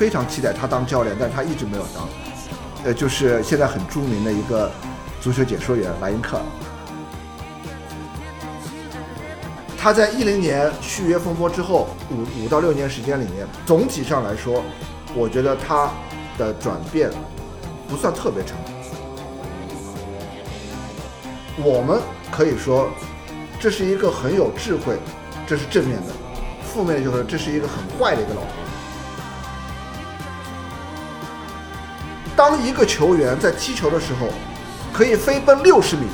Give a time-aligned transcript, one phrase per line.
[0.00, 2.08] 非常期待他当教练，但是他一直没有当，
[2.84, 4.72] 呃，就是现在很著名的一个
[5.20, 6.40] 足球解说员莱因克。
[9.76, 14.64] 他在一零年续约风波之后，五五到六年时间里面，总体上来说，
[15.14, 15.90] 我觉得他
[16.38, 17.10] 的转变
[17.86, 18.72] 不算特别成功。
[21.62, 22.88] 我们可以说，
[23.60, 24.96] 这是一个很有智慧，
[25.46, 26.12] 这是正面的；
[26.64, 28.59] 负面的就是这是一个很坏的一个老头。
[32.40, 34.30] 当一个球员在踢球的时候，
[34.94, 36.06] 可以飞奔六十米，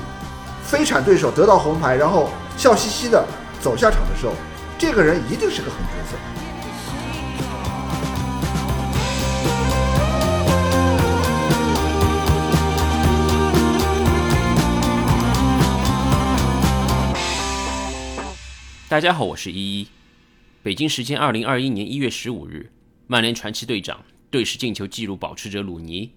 [0.60, 3.24] 飞铲对手得到红牌，然后笑嘻嘻的。
[3.60, 4.32] 走下场的时候，
[4.77, 6.16] 这个人一定是个狠角色。
[18.88, 19.88] 大家好，我是依依。
[20.64, 22.72] 北京时间二零二一年一月十五日，
[23.06, 24.00] 曼联传奇队长、
[24.36, 26.12] 队史进球纪录保持者鲁尼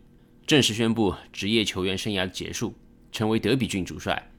[0.45, 2.73] 正式宣布职业球员生涯结束，
[3.13, 4.29] 成为德比郡主帅。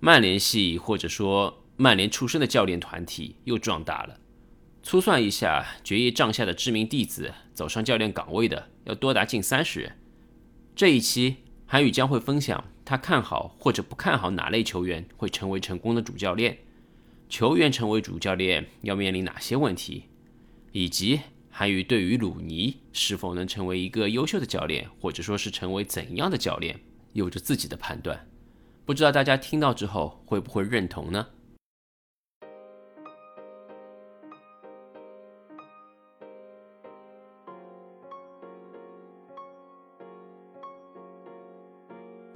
[0.00, 1.62] 曼联系或者说。
[1.76, 4.20] 曼联出身的教练团体又壮大了。
[4.82, 9.96] 粗算一下，爵爷帐下的知名弟子走上教练岗位的要多达近三十人。
[10.76, 16.58] 这一期，韩宇将会分享他看好或者不看好哪类球员会成为成功的主教练，
[17.30, 20.04] 球员成为主教练要面临哪些问题，
[20.72, 21.20] 以及
[21.52, 26.78] 韩宇对于鲁尼是否能成为一个优秀的教练，或者说是成为怎样的教练，
[27.12, 28.26] 有着自己的判断。
[28.86, 31.26] 不知道大家听到之后会不会认同呢？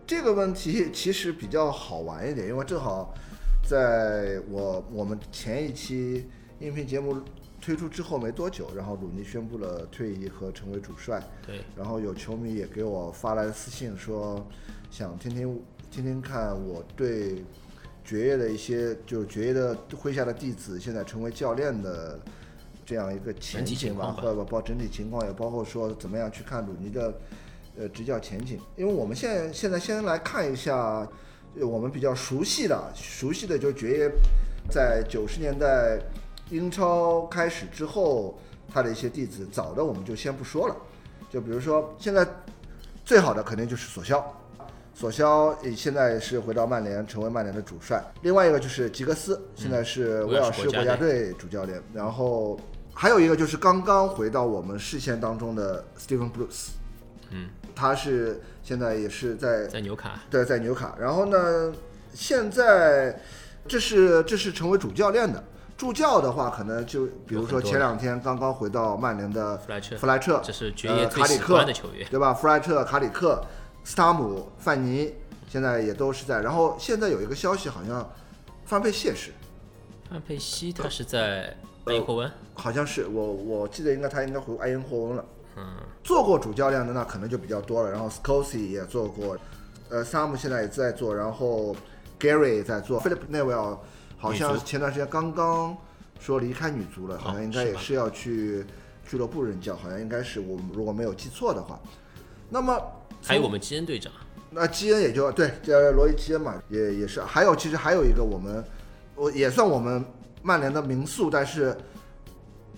[0.06, 3.14] 这个问题其实比较好玩一点，因为正好
[3.66, 6.28] 在我我们前一期
[6.60, 7.16] 音频节目
[7.64, 11.22] 推出之后没多久，然后鲁尼宣布了退役和成为主帅。
[11.46, 11.60] 对。
[11.74, 14.46] 然后有球迷也给我发来私信说，
[14.90, 17.42] 想听听听听看我对
[18.04, 22.20] 爵爷的一些，就是爵爷的麾下的弟子现在成为教练的
[22.84, 27.14] 这样一个前景吧，或者包括整体情况，也包括说怎么样去看鲁尼的。
[27.76, 31.04] 呃，执教前景，因为我们现在现在先来看一下，
[31.56, 34.12] 我们比较熟悉的，熟悉的就是爵爷，
[34.70, 35.98] 在九十年代
[36.50, 38.38] 英超开始之后，
[38.72, 40.76] 他的一些弟子，早的我们就先不说了，
[41.30, 42.26] 就比如说现在
[43.04, 44.40] 最好的肯定就是索肖，
[44.94, 48.02] 索肖现在是回到曼联，成为曼联的主帅。
[48.22, 51.82] 另外一个就是吉格斯，现在是威尔士国家队主教练。
[51.92, 52.58] 然后
[52.92, 56.68] 还有一个就是刚刚回到我们视线当中的 Steven Bruce。
[57.30, 60.94] 嗯，他是现在也是在在纽卡，对，在纽卡。
[61.00, 61.72] 然后呢，
[62.12, 63.20] 现在
[63.66, 65.42] 这是这是成为主教练的
[65.76, 72.32] 助教的话，可能就比如说前两天刚刚回到曼联的弗莱彻，弗莱彻，这是爵爷卡里克的球员，对吧？
[72.32, 73.44] 弗莱彻、卡里克、
[73.82, 75.12] 斯塔姆、范尼，
[75.48, 76.40] 现在也都是在。
[76.40, 78.08] 然后现在有一个消息，好像
[78.64, 79.32] 范佩西也是，
[80.08, 85.24] 范佩西他是在埃因霍温，好像是我我记得应该他应该回埃因霍温了。
[85.56, 87.90] 嗯，做过主教练的那可能就比较多了。
[87.90, 89.36] 然后 Scorsese 也做过，
[89.88, 91.74] 呃，Sam 现在也在做，然后
[92.18, 93.78] Gary 也在做，Philip Neville
[94.16, 95.76] 好像前段时间刚刚
[96.18, 98.64] 说离开女足了，好像应该也是要去
[99.06, 101.78] 俱乐部任教，好像应该是我如果没有记错的话。
[102.48, 102.80] 那么
[103.22, 104.12] 还有我们基恩队长，
[104.50, 107.20] 那基恩也就对，叫罗伊基恩嘛，也也是。
[107.22, 108.64] 还有其实还有一个我们，
[109.14, 110.04] 我也算我们
[110.42, 111.76] 曼联的名宿，但是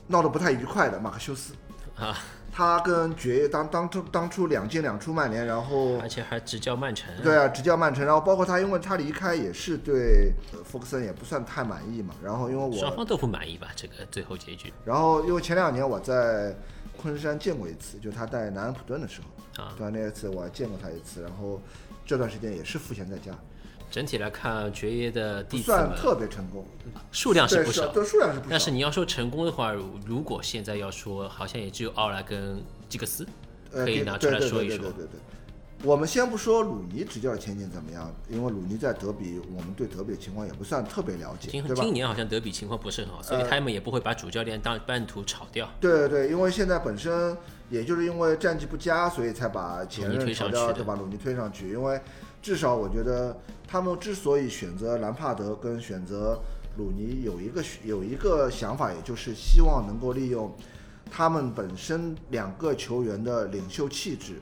[0.07, 1.53] 闹得不太愉快的马克修斯
[1.97, 2.17] 啊。
[2.57, 7.13] 他跟爵爷当当初当初两进两出曼联，然后而且还执教曼城。
[7.23, 10.33] 对啊，执教曼城，然后包括他，因为他离开也是对
[10.65, 12.15] 福克森也不算太满意嘛。
[12.25, 14.73] 然后因为我双方都不满意吧，这个最后结局。
[14.87, 16.57] 然后因为前两年我在
[16.97, 21.21] 昆山见过一次，就他带南安普顿的时候啊，对那一次我还见过他一次。
[21.21, 21.61] 然后
[22.07, 23.33] 这段时间也是赋闲在家。
[23.91, 26.67] 整体来看，爵爷的弟子算特别成功，
[27.13, 28.51] 数量是不少，对数量是不少。
[28.51, 29.73] 但是你要说成功的话，
[30.05, 33.27] 如果现在要说，好像也只有奥莱跟基克斯
[33.73, 34.79] 可以拿出来说一说。
[34.79, 35.21] 对对对对对。
[35.83, 41.83] 我们先不说鲁尼执教的前景怎么样，因为鲁尼在德比，我们对德比的情况也不算特别了解，对吧？
[41.83, 45.69] 今年好像德比情况不是很好，所以他们也不会把主教练当半途炒掉。
[45.79, 47.37] 对对对，因为现在本身
[47.69, 50.97] 也就是因为战绩不佳，所以才把前任炒掉，对吧？
[50.99, 52.01] 鲁尼推上去，因为。
[52.47, 56.41] 至少我觉得，他们之所以选择兰帕德跟选择
[56.77, 60.55] 鲁尼，有一个有一个想法，也就是希望能够利用
[61.11, 64.35] 他们本身两个球员的领袖气质，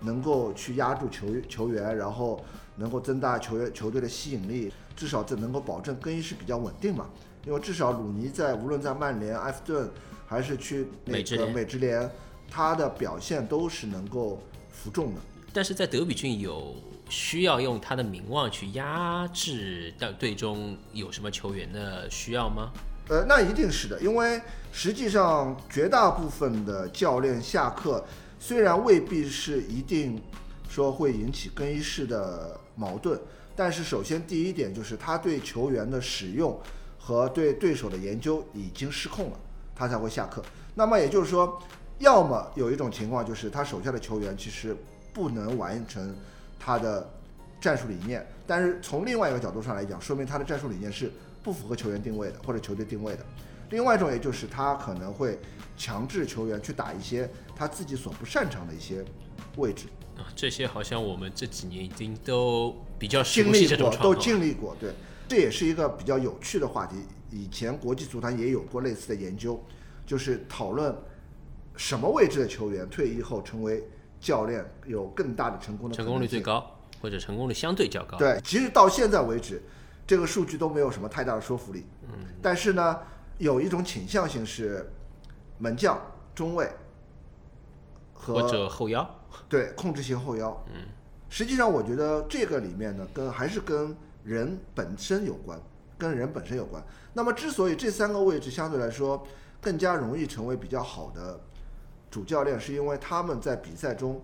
[0.00, 2.44] 能够去压住球球员，然后
[2.74, 7.08] 能够增大球员球队的吸引力，至少这能够保证更衣室比较稳定嘛。
[7.46, 9.88] 因为至少鲁尼在无论在曼联、埃弗顿。
[10.24, 12.10] 还是去那个美职联
[12.50, 15.20] 他的表现都是能够服众的。
[15.52, 16.74] 但是在德比郡有
[17.12, 22.72] 需要用他的名望去压制到队中有什么球员的需要吗？
[23.10, 24.40] 呃，那一定是的，因为
[24.72, 28.02] 实际上绝大部分的教练下课，
[28.38, 30.18] 虽然未必是一定
[30.70, 33.20] 说会引起更衣室的矛盾，
[33.54, 36.58] 但是首先第一点就是他对球员的使用
[36.98, 39.38] 和对对手的研究已经失控了，
[39.76, 40.42] 他才会下课。
[40.74, 41.60] 那么也就是说，
[41.98, 44.74] 要么有一种情况就是他手下的球员其实
[45.12, 46.16] 不能完成
[46.64, 47.10] 他的
[47.60, 51.10] 战术理念，但是从另外一个角度上来讲，说明他的战术理念是
[51.42, 53.26] 不符合球员定位的或者球队定位的。
[53.70, 55.38] 另外一种，也就是他可能会
[55.76, 59.04] 强制球员去打一些他自己所不擅长的一些
[59.56, 59.86] 位置，
[60.16, 64.14] 啊，这些好像我们这几年已经都比较经历过，都。
[64.14, 64.76] 经历过。
[64.78, 64.92] 对，
[65.26, 66.96] 这也是一个比较有趣的话题。
[67.30, 69.58] 以前国际足坛也有过类似的研究，
[70.06, 70.94] 就是讨论
[71.76, 73.82] 什么位置的球员退役后成为
[74.22, 78.16] 教练有更大的成功的成功率最高，或者成功率相对较高。
[78.16, 79.60] 对，其实到现在为止，
[80.06, 81.84] 这个数据都没有什么太大的说服力。
[82.04, 83.00] 嗯，但是呢，
[83.38, 84.88] 有一种倾向性是
[85.58, 86.00] 门将、
[86.36, 86.70] 中卫
[88.14, 89.18] 或和者后腰。
[89.48, 90.64] 对控制型后腰。
[90.72, 90.82] 嗯，
[91.28, 95.60] 实际上我觉得这个里面呢，跟还是跟人本身有关，
[95.98, 96.80] 跟人本身有关。
[97.12, 99.26] 那么之所以这三个位置相对来说
[99.60, 101.40] 更加容易成为比较好的
[102.12, 104.22] 主教练，是因为他们在比赛中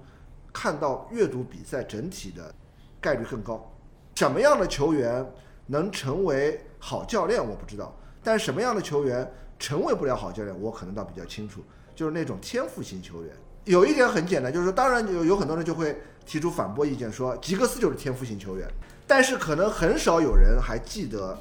[0.53, 2.55] 看到阅读比赛整体的
[3.01, 3.75] 概率更高。
[4.15, 5.27] 什么样的球员
[5.67, 11.63] 能成为好教练，我不知道，但什么样的球员成为不了好教练，我可能倒比较清楚，
[11.95, 13.35] 就是那种天赋型球员。
[13.65, 18.69] 有一点很简单，就是说，当然有有很多人就会提出反驳意见，说吉格斯就是天赋型球员，
[19.07, 21.39] 但是可能很少有人还记得，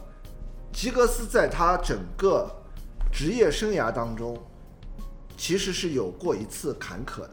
[0.72, 2.50] 吉格斯在他整个
[3.12, 4.38] 职业生涯当中，
[5.38, 7.32] 其实是有过一次坎坷的，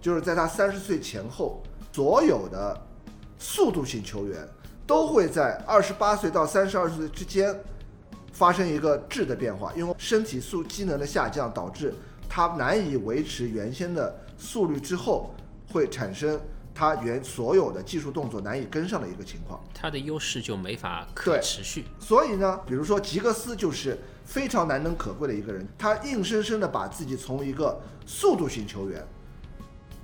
[0.00, 1.62] 就是在他三十岁前后，
[1.92, 2.78] 所有的
[3.38, 4.46] 速度型球员
[4.86, 7.58] 都会在二十八岁到三十二岁之间
[8.32, 11.94] 发生一个质的变化，因为身体素机能的下降导致
[12.28, 15.32] 他难以维持原先的速率之后，
[15.72, 16.38] 会产生
[16.74, 19.62] 他原所有的技术动作难以跟上的一个情况。
[19.72, 21.84] 他的优势就没法可持续。
[22.00, 29.06] 所以呢，比如说吉格斯就是非常难能可贵的一个人，他硬生生的把自己从一个速度型球员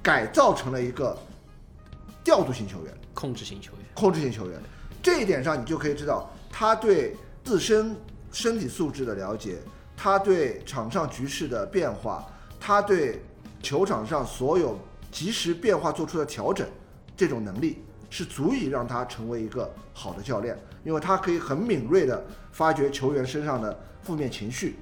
[0.02, 1.18] 改造成了一个
[2.22, 2.94] 调度型球员。
[3.12, 4.58] 控制型球员，控制型球员。
[5.02, 7.14] 这一点上，你就可以知道他对
[7.44, 7.94] 自身
[8.32, 9.58] 身体素质的了解，
[9.96, 12.24] 他对场上局势的变化，
[12.58, 13.20] 他对
[13.60, 14.78] 球场上所有
[15.10, 16.66] 及时变化做出的调整，
[17.14, 22.22] 这种能力是足以让他成为一个好的教练，因为他可以很敏锐地
[22.52, 24.76] 发掘球员身上的负面情绪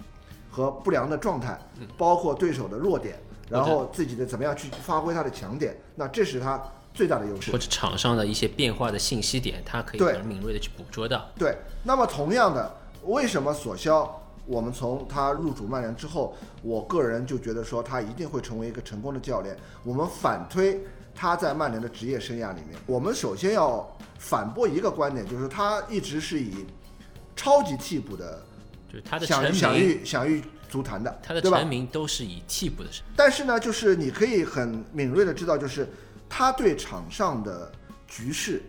[0.51, 1.57] 和不良的状态，
[1.97, 3.17] 包括对手的弱点，
[3.49, 6.61] 然后自己的怎么样去发挥他的强点，那这是他
[6.95, 7.59] 最大的优势或。
[7.59, 11.29] 者场上的一些变化的信息点，他可以很敏锐的去捕捉到。
[11.39, 14.23] 对，那么同样的，为什么索肖？
[14.47, 19.55] 我们从他入主曼联之后，我个人就觉得说他一定会成为一个成功的教练。
[19.85, 20.83] 我们反推
[21.21, 23.85] 他在曼联的职业生涯里面，我们首先要
[24.21, 26.65] 反驳一个观点，就是他一直是以
[27.35, 28.41] 超级替补的
[28.89, 31.69] 就是他的享成享，誉享誉足坛的，他的对吧成？
[31.69, 35.89] 名都是以替补的身但是呢，就是你可以很敏锐的知道，就是
[36.29, 37.69] 他对场上的
[38.07, 38.63] 局势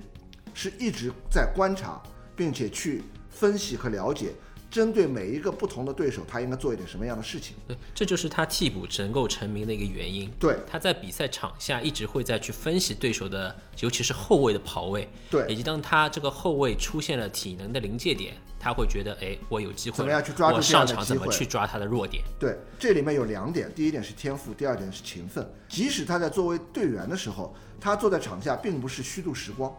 [0.55, 2.01] 是一直在观察，
[2.35, 4.33] 并且去分析和了解，
[4.69, 7.55] 针对每一个不同的对手，他应该做一点什么样的事情。
[7.67, 10.29] 对，这就是他替补能够成名的一个原因。
[10.39, 22.23] 对他在比赛场下一直会在去分析对手的，尤其是后卫的跑位，对以及当他这个后卫出现了体能的临界点，他会觉得，哎，我有机会了，怎么样去抓住我这样上场怎么去抓他的弱点？
[22.39, 25.47] 对，这里面有两点，第一点是天赋，第二点是勤奋。
[25.67, 29.73] 即使他在作为队员的时候，他坐在场下并不是虚度时光，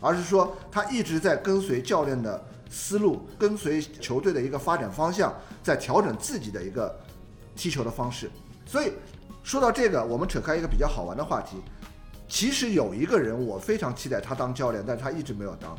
[0.00, 6.94] 而是说他一直在跟随教练的思路，跟随球队的一个发展方向，在调整自己的一个
[7.54, 8.30] 踢球的方式。
[8.64, 8.92] 所以
[9.42, 11.56] 说到这个，我们扯开一个比较好玩的话题。
[12.28, 15.78] 其实有一个人，我非常期待他当教练，但是他一直没有当。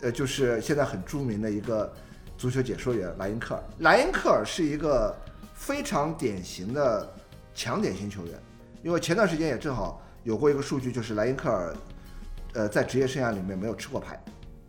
[0.00, 1.92] 呃，就是现在很著名的一个
[2.38, 3.62] 足球解说员莱因克尔。
[3.80, 5.14] 莱因克尔是一个
[5.54, 7.14] 非常典型的
[7.54, 8.40] 强点型球员，
[8.82, 11.76] 因为前段时间也正好有过一个数据，就是莱因克尔，
[12.56, 14.18] 呃，在职业生涯里面没有吃过牌。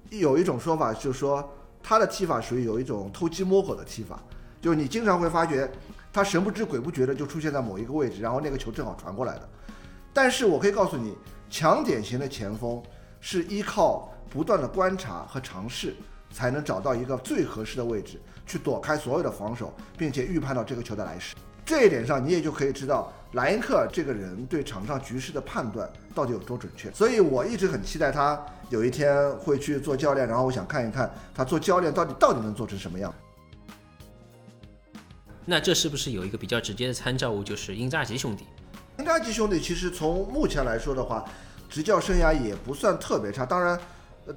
[0.09, 1.49] 有一种说法就是说，
[1.81, 4.21] 他的踢法属于有一种偷鸡摸狗的踢法，
[4.59, 5.71] 就是你经常会发觉
[6.11, 9.49] 他神不知鬼不觉的就出现在某一个位置，然后那个球正好传过来的。
[10.13, 11.15] 但是我可以告诉你，
[11.49, 12.83] 强点型的前锋
[13.21, 15.95] 是依靠不断的观察和尝试，
[16.29, 21.37] 才能找到一个最合适的位置去躲开所有的防守，并且预判到这个球的来势。
[21.67, 26.89] 这一点上，你也就可以知道莱因克这个人对场上局势的判断到底有多准确。
[26.93, 33.13] 所以我一直很期待他有一天会去做教练，然后我想看一看他做教练到底到底能做成什么样。
[35.43, 38.45] 那这是不是有一个比较直接的参照物，就是英扎吉兄弟？
[38.97, 41.25] 英扎吉兄弟其实从目前来说的话，
[41.69, 43.45] 执教生涯也不算特别差。
[43.45, 43.77] 当然，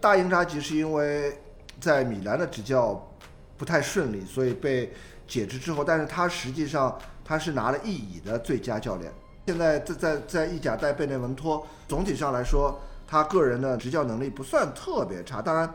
[0.00, 1.38] 大英扎吉是因为
[1.80, 3.08] 在米兰的执教
[3.56, 4.92] 不太顺利，所以被
[5.28, 6.98] 解职之后，但是他实际上
[7.30, 9.12] 他是拿了意乙的最佳教练。
[9.46, 15.40] 现在在在在意甲带贝内文托，总体上来说，他个人的执教能力不算特别差。
[15.40, 15.72] 当然。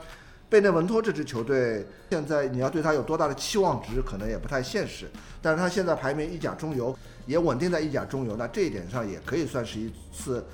[0.47, 5.09] 贝内文托这支球队现在你要对他有多大的期望值，可能也不太现实。
[5.41, 6.95] 但是他现在排名意甲中游，
[7.25, 10.45] 也稳定在意甲中游，那这一点上也可以算是一次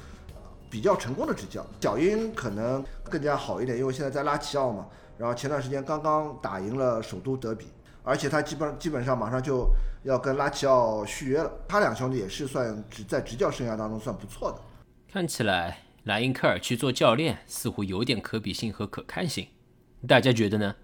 [0.69, 1.63] 比较成功的执教。
[1.81, 4.87] 小鹰可能更加好一点，因为现在在拉齐奥嘛。
[5.17, 7.67] 然后前段时间刚刚打赢了首都德比，
[8.03, 9.69] 而且他基本基本上马上就
[10.03, 11.51] 要跟拉齐奥续约了。
[11.67, 14.59] 他两兄弟也是算执在执教生涯当中算不错的。
[15.11, 19.47] 看起来莱因克尔去做教练似乎有点可比性和可看性。
[20.07, 20.75] 大家觉得呢？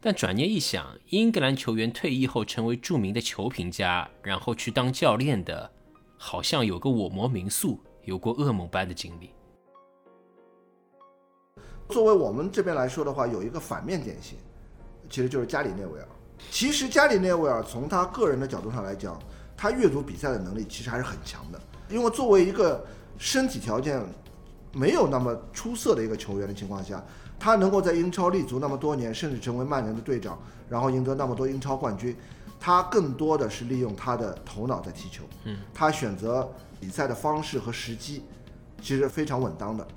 [0.00, 5.70] 但转念一想，英格兰球员退役后成为著名的球评家，然后去当教练的，
[6.16, 9.34] 好像有个我魔民宿，有过噩梦般的经历。
[11.90, 14.38] 作为我们这边来说的话，有一个反面典型，
[15.10, 16.08] 其实就是加里内维尔。
[16.50, 19.18] 其实加里内维尔从他个人的角度上来讲，
[19.56, 21.60] 他阅读比赛的能力其实还是很强的。
[21.88, 22.86] 因为作为一个
[23.18, 24.00] 身体条件
[24.72, 27.02] 没有那么出色的一个球员的情况下。
[27.42, 32.14] 他能够在英超立足那么多年，甚至成为曼联的队长，然后赢得那么多英超冠军，
[32.60, 35.24] 他更多的是利用他的头脑在踢球。
[35.44, 36.46] 嗯，他选择
[36.78, 38.22] 比赛的方式和时机，
[38.82, 39.88] 其实非常稳当的。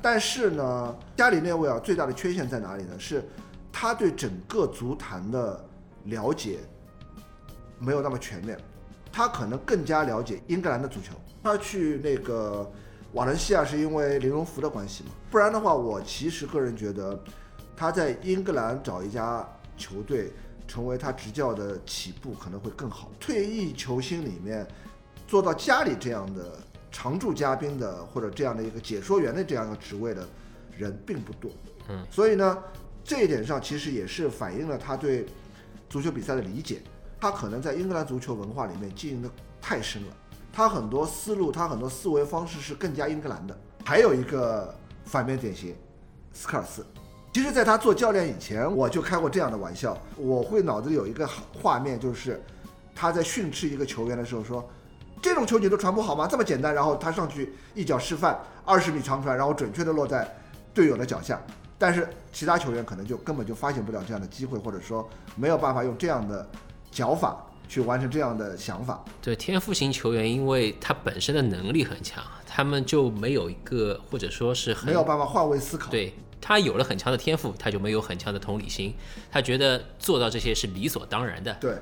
[0.00, 2.94] 但是呢，加里内维尔最大的缺陷在哪里呢？
[2.96, 3.28] 是
[3.72, 5.64] 他对整个足坛的
[6.04, 6.60] 了解
[7.78, 8.58] 没有那么全面，
[9.12, 11.12] 他可能更加了解英格兰的足球。
[11.42, 12.70] 他去那个。
[13.14, 15.10] 瓦伦西亚是因为林荣福的关系嘛？
[15.30, 17.16] 不然的话，我其实个人觉得，
[17.76, 20.32] 他在英格兰找一家球队，
[20.66, 23.12] 成为他执教的起步可能会更好。
[23.20, 24.66] 退役球星里面，
[25.28, 26.58] 做到家里这样的
[26.90, 30.26] 常驻嘉宾的，或者这样的一个解说员的这样一个职位的
[30.76, 31.52] 人并不多。
[31.90, 32.58] 嗯，所以呢，
[33.04, 35.24] 这一点上其实也是反映了他对
[35.88, 36.82] 足球比赛的理解。
[37.20, 40.08] 他可能在英格兰足球文化里面经营的太深了。
[40.52, 43.58] 他很多思路，他很多思维方式是更加英格兰的。
[43.84, 44.74] 还有一个
[45.04, 45.74] 反面典型，
[46.32, 46.84] 斯科尔斯。
[47.32, 49.98] 其实，在他做教练以前，我就开过这样的玩笑。
[50.16, 51.28] 我会脑子里有一个
[51.60, 52.40] 画面，就是
[52.94, 54.64] 他在训斥一个球员的时候说
[55.20, 56.28] ：“这种球你都传不好吗？
[56.28, 60.32] 这么简单。”然后他上去一脚示范，二十米长传，然后准确的落在
[60.72, 61.42] 队友的脚下。
[61.84, 66.48] 但是其他球员可能就根本就发现不了这样的机会，或者说没有办法用这样的
[66.90, 67.44] 脚法。
[67.66, 75.90] 去完成这样的想法，对天赋型球员，因为他本身的能力很强，他们就没有一个或者说是没有办法换位思考。
[75.90, 78.94] 对他有了很强的天赋，他就没有很强的同理心，
[79.32, 81.54] 他觉得做到这些是理所当然的。
[81.54, 81.74] 对，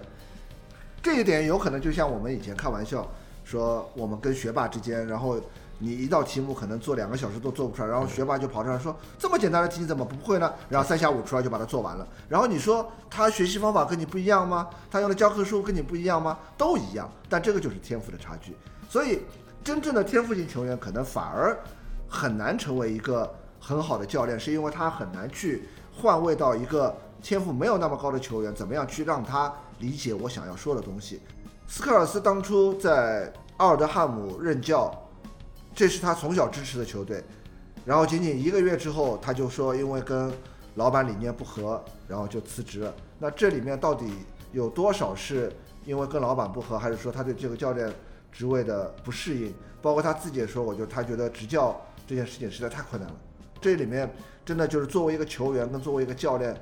[1.02, 3.11] 这一点有可能就像我们以前开玩笑
[3.44, 5.40] 说，我们跟学霸之间，然后。
[5.79, 10.52] 你一道题目可能做两个小时都做不出来，然后学霸就跑出来说这么简单的题你怎么不会呢？
[10.69, 12.07] 然后三下五除二就把它做完了。
[12.29, 14.69] 然后你说他学习方法跟你不一样吗？
[14.88, 16.38] 他用的教科书跟你不一样吗？
[16.57, 18.57] 都一样，但这个就是天赋的差距。
[18.88, 19.23] 所以
[19.64, 21.59] 真正的天赋型球员可能反而
[22.09, 31.21] 很难成为一个很好的教练，是因为他很难去换位到一个天赋没有那么高的球员，怎么样去让他理解我想要说的东西。
[31.67, 34.97] 斯科尔斯当初在奥尔德汉姆任教。
[35.75, 37.23] 这是他从小支持的球队，
[37.85, 40.33] 然后仅仅一个月之后，他就说因为跟
[40.75, 42.95] 老板理念不合，然后就辞职了。
[43.19, 44.12] 那这里面到底
[44.52, 45.52] 有多少是
[45.85, 47.91] 因为跟老板不合，还是说他对这个教练
[48.31, 49.55] 职位的不适应？
[49.81, 53.17] 包括他自己也说，我就他觉得执教这件事情实在太困难了。
[53.61, 54.09] 这里面
[54.45, 56.55] 真的就是作为一个球员跟作为一个教练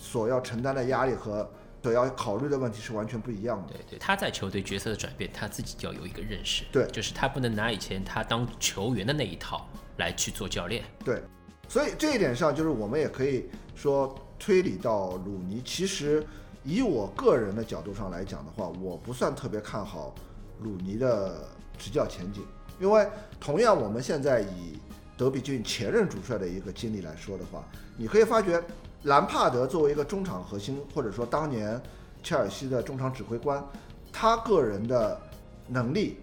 [0.00, 1.48] 所要承担的压力和。
[1.84, 3.74] 所要考虑的问题是完全不一样的。
[3.74, 6.64] 对对，他在球队角色的转变，他自己就要有一个认识。
[6.72, 10.82] 对，就是他不能拿以前他当球员的那一套来去做教练。
[11.04, 11.22] 对，
[11.68, 15.60] 所以这一点上，就是我们也可以说推理到鲁尼。
[15.62, 16.26] 其实
[16.62, 20.14] 以我个人的角度上来讲的话，我不算特别看好
[20.62, 22.42] 鲁尼的执教前景，
[22.80, 23.06] 因为
[23.38, 24.78] 同样我们现在以
[25.18, 27.62] 德比郡前任主帅的一个经历来说的话，
[27.98, 28.58] 你可以发觉。
[29.04, 31.80] 兰帕德作为一个中场核心，或者说当年
[32.22, 33.62] 切尔西的中场指挥官，
[34.10, 35.20] 他个人的
[35.68, 36.20] 能力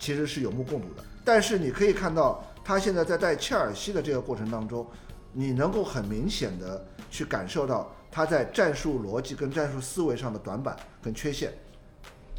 [0.00, 1.04] 其实是有目共睹的。
[1.24, 4.84] 但是你可以看到，他现在在带切尔西的这个过程当中，
[5.32, 11.52] 你能够很明显的去感受到他在战术逻辑跟战术思维上的短板跟缺陷。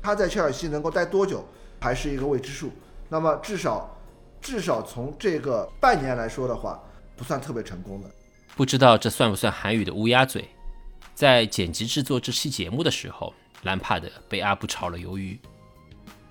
[0.01, 1.45] 他在切尔西能够待多久
[1.79, 2.69] 还是一个未知数。
[3.07, 3.97] 那么至少
[4.41, 6.83] 至少从这个半年来说的话，
[7.15, 8.09] 不算特别成功的。
[8.59, 10.43] 不知道这算不算韩语的乌鸦嘴？
[11.15, 15.39] 在剪辑制作这期节目的时候，兰帕德被阿布炒了鱿鱼。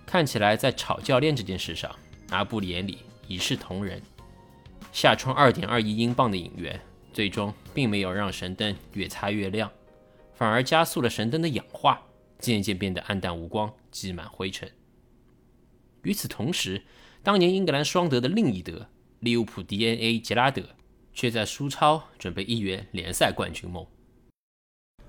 [0.04, 1.90] 看起来在炒教练这件事上，
[2.28, 3.99] 阿布眼里一视同仁。
[4.92, 6.78] 下冲二点二亿英镑的引援，
[7.14, 9.73] 最终并没有让神灯越擦越亮，
[10.35, 11.99] 反而加速了神灯的氧化，
[12.38, 14.70] 渐渐变得黯淡无光，积满灰尘。
[16.02, 16.85] 与此同时，
[17.23, 18.87] 当年英格兰双德的另一德
[19.20, 20.62] 利物浦 DNA 杰拉德，
[21.19, 23.85] 却在苏超准备一圆联赛冠军梦。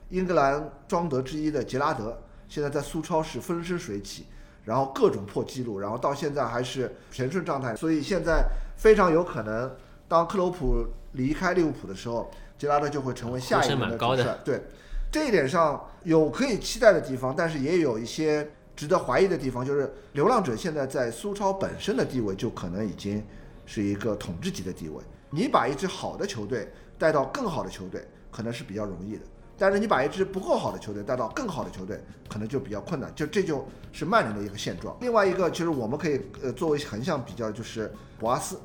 [0.10, 4.26] 英格兰双德之一的杰拉德，现在在苏超是风生水起，
[4.66, 8.44] 然后各种破纪录，然后到现在还是全顺状态，所以现在
[8.76, 9.72] 非常有可能，
[10.08, 14.36] 当克洛普离开利物浦的时候，杰拉德就会成为下一任的主帅。
[14.44, 14.64] 对，
[15.12, 23.24] 这一点上有可以期待的地方，但是也有一些值得怀疑的地方，就是流浪者现在在苏超本身的地位就可能已经
[23.68, 25.04] 是一个统治级的地位。
[25.30, 29.22] 你把一支好的球队带到更好的球队，可能是比较容易的。
[29.58, 33.14] 但是你把一支不够好的球队带到更好的球队，可能就比较困难。
[33.14, 34.96] 就这就是曼联的一个现状。
[35.02, 38.58] 另外一个，其实我们可以呃作为横向比较，就是博阿斯，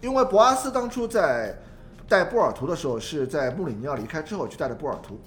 [0.00, 1.56] 因为博阿斯当初在
[2.08, 5.20] 带波尔图的时候，是在穆里尼奥离开之后去带的波尔图。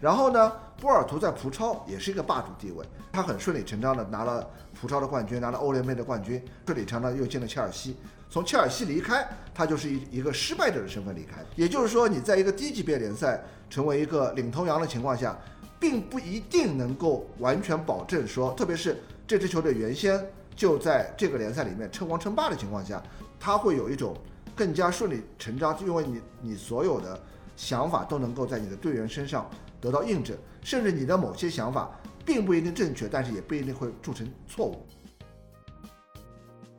[0.00, 7.96] 然后呢，波尔图在葡超也是一个霸主地位，他很顺理成章的拿了葡超的冠军，拿了欧联杯的冠军，顺理成章又进了切尔西。
[8.28, 11.42] 从切尔西离开，他就是一一个失败者的身份离开。
[11.54, 15.38] 也就是说，你在一个低级别联赛成为一个领头羊的情况下，
[15.78, 20.20] 并不一定能够完全保证说，特别是这支球队原先
[20.56, 23.02] 就在这个联赛里面称王称霸的情况下，
[23.38, 24.16] 他会有一种
[24.56, 27.20] 更加顺理成章，因为你你所有的
[27.56, 29.48] 想法都能够在你的队员身上
[29.80, 31.90] 得到印证，甚至你的某些想法
[32.24, 34.84] 并不一定正确，但是也不一定会铸成错误。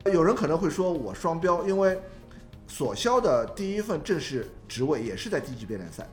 [0.08, 2.00] 有人可能会说我双标，因为
[2.66, 6.06] 索肖的第一份正式职位也是在低级别联赛，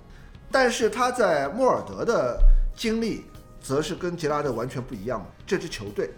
[0.52, 2.40] 但是他在莫尔德的
[2.76, 3.26] 经历
[3.60, 5.26] 则是跟杰拉德完全不一样。
[5.46, 6.12] 这支球队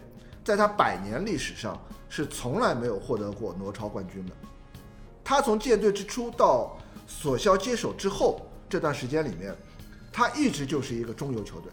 [0.43, 4.31] 在他百年历史上是从来没有获得过挪超冠军的。
[5.23, 9.55] 他从建队之初到索肖接手之后这段时间里面，
[10.11, 11.71] 他一直就是一个中游球队，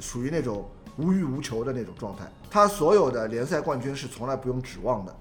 [0.00, 2.30] 属于那种无欲无求的那种状态。
[2.50, 5.16] 他所有的联赛冠军是从来不用指望的。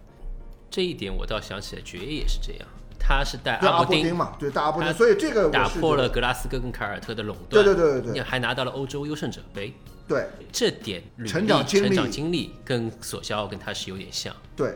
[0.73, 2.67] 这一点我倒想起来，爵爷也是这样，
[2.99, 9.71] 他是带阿布丁嘛，对，带阿布丁，所以这个打破了格拉斯哥跟凯尔特的垄断，对对对对对，还拿到了欧洲优胜者杯，
[10.07, 14.75] 对，这点成长经历，成长经历跟索肖奥跟他是有点像，对，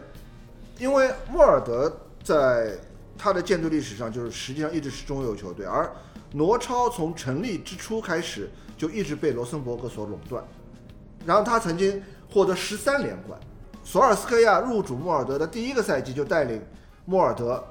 [0.77, 2.77] 因为莫尔德在
[3.17, 5.91] 他的建队历史上就是实际上一直是中游球队，而
[6.31, 10.43] 挪超从成立之初开始就一直被罗森伯格所垄断，
[11.25, 13.39] 然后他曾经获得十三连冠。
[13.89, 16.62] 索尔斯克亚入主莫尔德的第一个赛季就带领
[17.06, 17.63] 莫尔德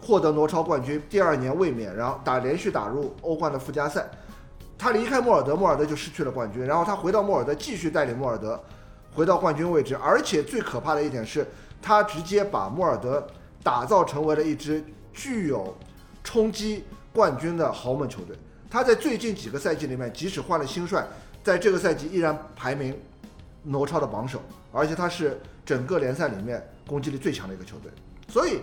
[0.00, 4.08] 获得挪超冠军，第二年卫冕，然后打连续打入欧冠的附加赛。
[4.78, 8.62] 他离开莫尔德，莫尔德就失去了冠军，然后他回到莫尔德继续带领莫尔德
[9.12, 9.96] 回到冠军位置。
[9.96, 11.44] 而且最可怕的一点是，
[11.82, 13.26] 他直接把莫尔德
[13.60, 14.80] 打造成为了一支
[15.12, 15.76] 具有
[16.22, 18.36] 冲击冠军的豪门球队。
[18.70, 21.04] 他在最近几个赛季里面，即使换了新帅，
[21.42, 22.96] 在这个赛季依然排名
[23.64, 24.40] 挪超的榜首。
[24.70, 27.90] 而且他是整个联赛里面攻击力最强的一个球队，
[28.28, 28.60] 所以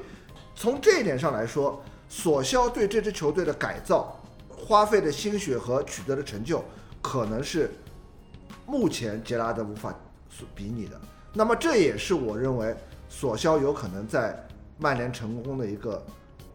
[0.55, 6.63] 从这一点上来说，索肖对这支球队的改造花费的心血和取得的成就，
[7.01, 7.71] 可能是
[8.65, 9.93] 目前杰拉德无法
[10.29, 10.99] 所比拟的。
[11.33, 12.75] 那么这也是我认为
[13.09, 14.41] 索肖有可能在
[14.77, 16.03] 曼联成功的一个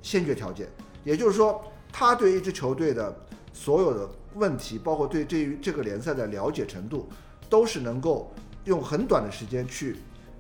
[0.01, 0.69] 先决条件。
[1.05, 3.15] 也就是说，他对一支球队的
[3.53, 7.09] 所有的问题，包括对这这个联赛的了解程度，
[7.49, 8.33] 都是能够。
[8.65, 9.97] 用很短的时间去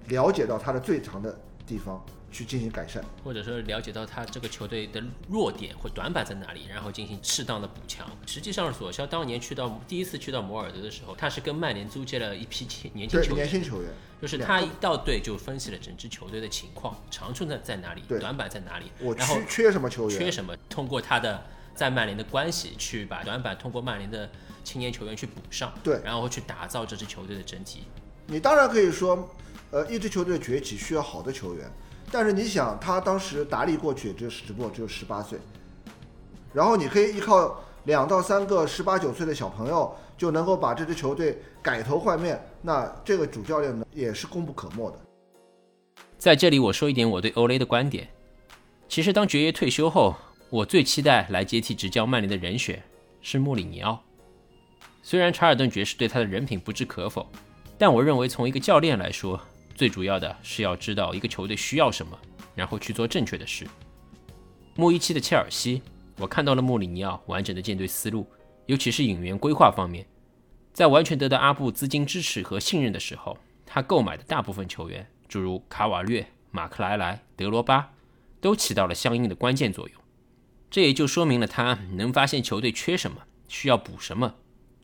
[0.09, 8.09] 了解到他的最长的地方，去进行改善，或者说了解到他这个球队的弱点或短板在哪里，然后进行适当的补强。
[8.27, 21.43] 实际上，索肖当年去到第一次去到摩尔德的时候，他是跟曼联租借了一批年轻球员，年轻球员，就是他一到队就分析了整支球队的情况，长处在在哪里，短板在哪里，我缺缺什么球员，缺什么，通过他的
[21.75, 24.31] 在曼联的关系去把短板通过曼联的
[24.63, 27.85] 青年球员去补上，对，然后去打造这支球队的整体。
[28.33, 29.29] 你当然可以说，
[29.73, 31.69] 呃，一支球队崛起需要好的球员，
[32.13, 35.37] 但是你想，他当时达利过去只有只不过只有十八岁，
[36.53, 44.99] 然后你可以依靠两到三个十八九岁的小朋友就能够把这支球队改头换面，那这个主教练呢也是功不可没的。
[46.17, 48.09] 在这里，我说一点我对欧雷的观点。
[48.89, 50.15] 其实，当爵爷退休后，
[50.51, 52.81] 我最期待来接替执教曼联的人选
[53.21, 54.01] 是穆里尼奥。
[55.03, 57.27] 虽然查尔顿爵士对他的人品不置可否，
[57.81, 59.41] 但我认为从一个教练来说，
[59.75, 62.15] 最主要的是要知道一个球队需要什么，
[62.55, 63.67] 然后去做正确的事。
[64.77, 65.81] 穆一期的切尔西，
[66.19, 68.27] 我看到了穆里尼奥完整的建队思路，
[68.67, 70.07] 尤其是引援规划方面，
[70.75, 77.95] 在完全得到阿布资金支持和信任的时候，他购买的大部分球员，诸如卡瓦略、马克莱莱、德罗巴，
[78.43, 79.99] 都起到了相应的关键作用。
[80.71, 84.35] 这也就说明了他能发现球队缺什么，需要补什么，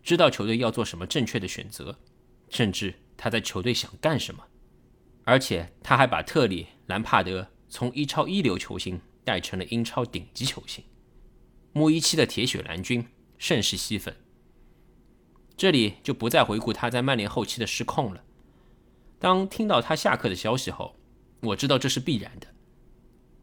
[0.03, 1.95] 知道球队要做什么正确的选择，
[2.49, 4.45] 甚至他在球队想干什么。
[5.25, 10.85] 而且他还把特里、兰帕德从一超一流球星带成了英超顶级球星。
[11.73, 13.07] 穆伊期的铁血蓝军
[13.39, 14.17] 甚是吸粉。
[15.57, 18.23] 这里就不再回顾他在曼联后期的失控了。
[19.19, 20.97] 当听到他下课的消息后，
[21.41, 22.47] 我知道这是必然的，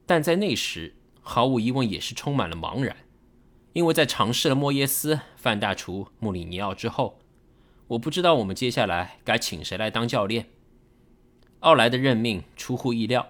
[0.06, 0.96] 但在那时。
[1.26, 2.98] 毫无疑问，也是充满了茫然，
[3.72, 7.18] 因为在尝试了莫耶斯、范大厨、穆里尼奥之后，
[7.88, 10.48] 我不知道我们接下来该请谁来当教练。
[11.60, 13.28] 奥莱的任命出乎意料，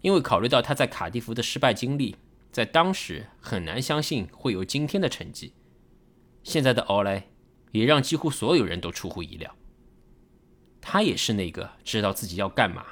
[0.00, 2.16] 因为考虑到他在卡蒂夫的失败经历，
[2.52, 5.54] 在当时很难相信会有今天的成绩。
[6.42, 7.26] 现在的奥莱
[7.72, 9.54] 也让几乎所有人都出乎意料，
[10.80, 12.84] 他也是那个知道自己要干嘛，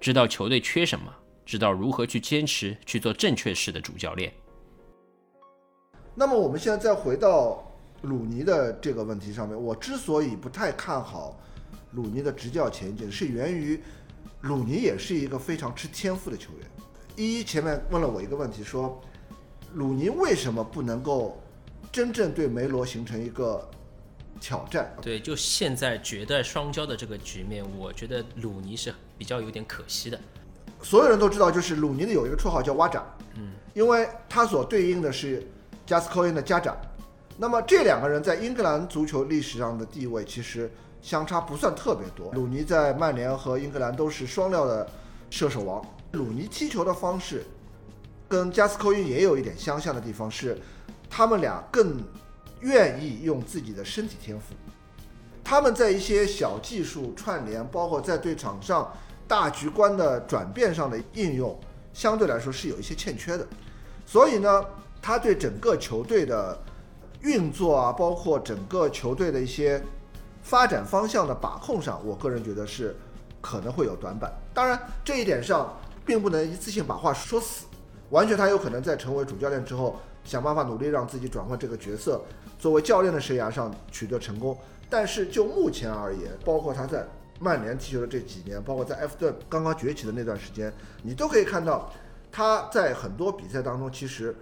[0.00, 1.12] 知道球队缺什么。
[1.46, 4.32] 知道如何去坚持去做正确事的主教练。
[6.14, 7.62] 那么我们现在再回到
[8.04, 11.40] 鲁尼的这个问题上面，我之所以不太看好
[11.92, 13.82] 鲁尼的执教前景，是源于
[14.42, 16.70] 鲁尼也是一个非常吃天赋的球员。
[17.16, 19.00] 一前面问了我一个问题，说
[19.72, 21.40] 鲁尼为什么不能够
[21.90, 23.66] 真正对梅罗形成一个
[24.38, 24.94] 挑战？
[25.00, 30.20] 对，就现在绝代双骄的这个局面，我觉得鲁尼是比较有点可惜的。
[30.82, 33.02] 所有人都知道，就是鲁尼的有一个绰号叫“蛙长”，
[33.36, 35.42] 嗯，因为他所对应的是
[35.86, 36.76] 加斯科恩的家长。
[37.36, 40.70] 那么这两个人在英格兰足球历史上的地位其实
[41.02, 42.32] 相差不算特别多。
[42.32, 44.88] 鲁尼在曼联和英格兰都是双料的
[45.30, 45.84] 射手王。
[46.12, 47.44] 鲁尼踢球的方式
[48.28, 50.58] 跟加斯科因也有一点相像的地方，是
[51.10, 52.02] 他们俩更
[52.60, 54.54] 愿意用自己的身体天赋。
[55.42, 58.92] 他们在一些小技术串联，包括在对场上。
[59.26, 61.58] 大局观的转变上的应用
[61.94, 63.48] 相对来说是有一些欠缺的，
[64.04, 64.62] 所以呢，
[65.00, 66.62] 他对整个球队的
[67.24, 69.82] 运作啊，包括整个球队的一些
[70.42, 72.96] 发展方向的把控上，我个人觉得是
[73.40, 74.32] 可能会有短板。
[74.54, 77.66] 当然，这一点上并不能一次性把话说死，
[78.10, 82.22] 完全他有可能在成为主教练之后，想办法努力让自己转换这个角色，
[82.58, 84.56] 作为教练的生涯上取得成功。
[84.88, 87.06] 但是就目前而言，包括他在。
[87.40, 91.92] 曼联踢球的这几年，包括在埃弗顿刚刚崛起的那段时间，你都可以看到，
[92.30, 94.34] 他在很多比赛当中，其实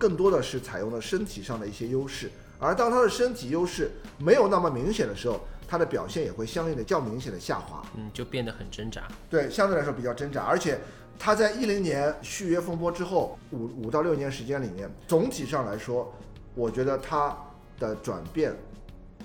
[0.00, 2.30] 更多的是采用了身体上的一些优势。
[2.58, 7.84] 而当他的身体优势没有那么明显的时候，他的表现也会相应的较明显的下滑。
[7.94, 9.06] 嗯，就变得很挣扎。
[9.28, 10.42] 对，相对来说比较挣扎。
[10.44, 10.80] 而且
[11.18, 16.10] 他在一零年续约风波之后，五五到六年时间里面，总体上来说，
[16.54, 17.36] 我觉得他
[17.78, 18.56] 的转变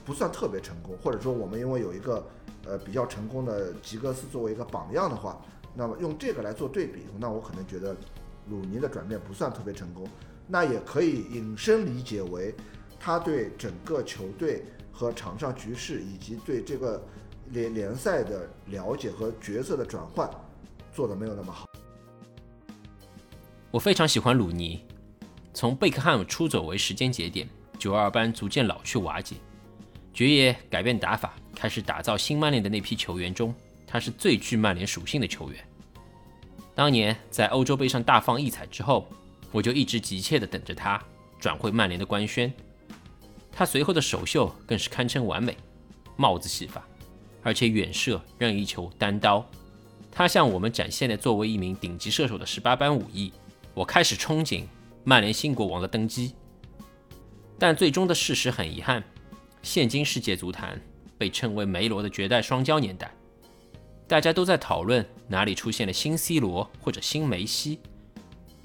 [0.04, 2.22] 不算特别成功，或者说我们因为有一个。
[2.68, 5.40] 呃，比较成功的吉格斯作为一个榜样的话，
[5.76, 7.96] 那么用这个来做对比，那我可能觉得
[8.50, 10.08] 鲁尼的转变不算特别成功。
[10.48, 12.54] 那也可以引申理解为，
[13.00, 17.04] 他对整个球队和场上局势以及对这个
[17.50, 20.30] 联联赛的了解和角色的转换
[20.94, 21.66] 做的没有那么好。
[23.72, 24.84] 我非常喜欢鲁尼，
[25.54, 29.36] 从贝克汉姆出走为时间节点，九二班逐渐老去瓦解，
[30.14, 31.34] 爵爷改变打法。
[31.56, 33.56] 开始打造新曼联的那批球员中，
[33.88, 35.68] 他是最具曼联属性的球员。
[36.76, 39.08] 当年在欧洲杯上大放异彩之后，
[39.56, 41.02] 我就一直急切地等着他
[41.40, 42.54] 转会曼联的官宣。
[43.54, 45.56] 他随后的首秀更是堪称完美，
[46.18, 46.86] 帽子戏法，
[47.42, 49.50] 而且远射、任意球、单刀，
[50.12, 53.32] 他向我们展现了作为一名顶级射手的十八般武艺。
[53.74, 54.66] 我开始憧憬
[55.06, 56.36] 曼联新国王的登基，
[57.58, 59.02] 但最终的事实很遗憾，
[59.62, 60.78] 现今世界足坛。
[61.18, 63.10] 被称为梅罗的绝代双骄年代，
[64.06, 67.80] 大家都在讨论哪里出现了新 C 罗或者新梅西，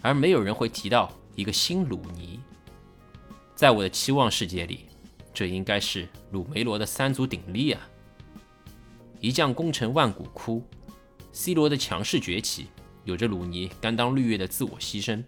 [0.03, 2.41] 而没有人会提到一个新鲁尼。
[3.55, 4.87] 在我的期望世界里，
[5.35, 7.81] 这应该是鲁梅罗的三足鼎立啊！
[9.21, 10.65] 一将功成万骨枯
[11.33, 12.69] ，C 罗的强势崛起，
[13.05, 15.23] 有着鲁尼甘当绿叶的自我牺牲。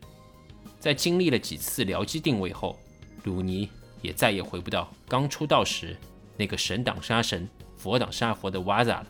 [0.81, 2.79] 在经历了几次僚机定位后，
[3.25, 3.69] 鲁尼
[4.01, 5.97] 也再也回不到刚出道时。
[6.35, 9.07] 那个神挡杀神，佛挡杀佛的瓦扎了。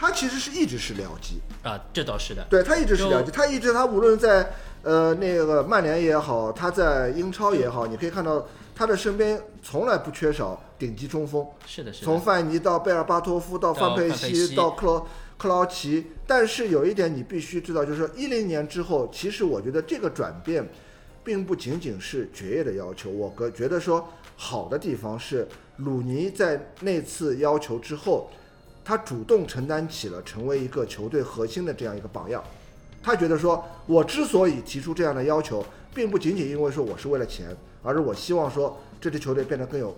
[0.00, 2.42] 他其实是一直是僚机，啊，这倒是的。
[2.48, 4.50] 对他一直是僚机，他一直他无论在
[4.82, 12.04] 呃那个曼联也好，他在英超也好，你可以看到他的身边从来不缺少顶级中锋，是的，是的。
[12.06, 20.66] 从范尼到贝尔巴托夫到到范佩西到克劳克劳奇，但是有一点你必须知道，就是说一零年之后，其实我觉得这个转变，
[21.22, 28.30] 并不仅仅是爵爷的要求，我个觉得说好的地方是鲁尼在那次要求之后，
[28.90, 32.42] 他主动承担起了成为一个球队核心的这样一个榜样。
[33.00, 39.96] 他觉得说，我之所以提出这样的要求，并不仅仅因为说我是为了钱，而是我希望说这支球队变得更有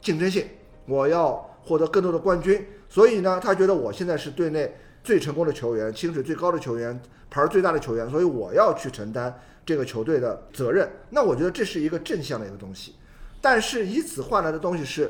[0.00, 0.44] 竞争性，
[0.86, 2.66] 我要获得更多的冠军。
[2.88, 9.32] 所以呢，他觉得我现在是队内最成功的球员，薪水最高的球员，牌儿最大的球员，所以我要去承担
[9.64, 10.90] 这个球队的责任。
[11.10, 12.96] 那我觉得这是一个正向的一个东西，
[13.40, 15.08] 但是以此换来的东西是，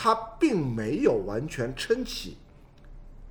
[0.00, 2.36] 他并没有完全撑起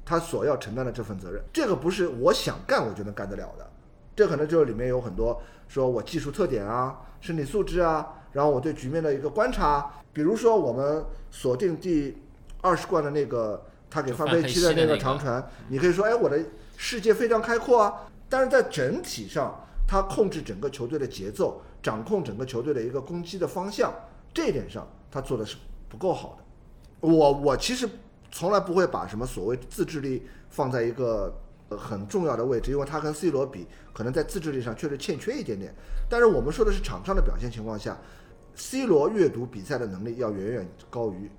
[0.03, 1.41] 他所要承担的这份责任。
[1.53, 3.65] 这个不是我想干我就能干得了的，
[4.13, 12.17] 这可能就是里面有很多说我技术特点啊、身体素质啊，然后我对局面的一个观察，比如说我们锁定第
[12.59, 16.37] 二十冠的那个他给范佩西的那个长传，你可以说，哎，我的
[16.75, 23.93] 世界非常开阔啊，但是在整体上，他控制整个球队的节奏，掌控整个球队的一个攻击的方向，
[24.33, 25.55] 这一点上他做的是
[25.87, 26.46] 不够好的。
[26.99, 27.87] 我我其实
[28.31, 31.33] 从来不会把什么所谓自制力放在一个
[31.69, 35.73] 很重要的位置，因为他跟 C 罗比，可能在自制力上确实欠缺一点点。
[36.09, 37.97] 但是我们说的是场上的表现情况下
[38.55, 41.29] ，C 罗阅读比赛的能力要远远高于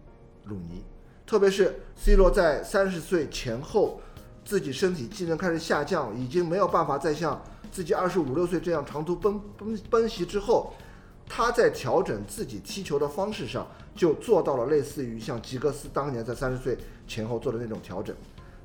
[0.44, 0.84] 鲁尼，
[1.26, 4.00] 特别是 C 罗在三十岁前后，
[4.44, 7.42] 自己身体机能开始下降，已经没有办法再像
[7.72, 10.72] 自己二十五六岁这样长途奔奔奔袭之后，
[11.28, 18.16] 他在调整自己踢球的方式上，就做到了类似于像吉格斯当年在三十岁前后做的那种调整。